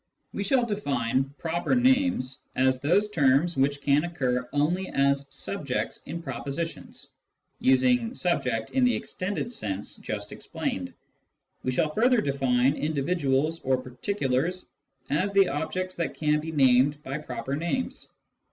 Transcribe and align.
We 0.33 0.43
shall 0.43 0.65
define" 0.65 1.25
proper 1.37 1.75
names" 1.75 2.39
as 2.65 2.79
those 2.81 3.11
terms 3.11 3.55
which 3.55 3.81
can 3.83 3.97
only 4.51 4.87
occur 4.87 4.95
as 4.95 5.27
subjects 5.29 6.01
in 6.07 6.23
propositions 6.23 7.09
(using" 7.59 8.15
subject" 8.15 8.71
in 8.71 8.83
the 8.83 8.95
extended 8.95 9.53
sense 9.53 9.97
just 9.97 10.31
explained). 10.31 10.91
We 11.61 11.69
shall 11.71 11.93
further 11.93 12.19
define" 12.19 12.73
individuals" 12.83 13.59
or" 13.63 13.77
particulars" 13.79 14.69
as 15.21 15.33
the 15.33 15.49
objects 15.49 15.93
that 15.97 16.15
can 16.15 16.39
be 16.39 16.51
named 16.51 17.03
by 17.03 17.19
proper 17.19 17.55
names. 17.55 18.09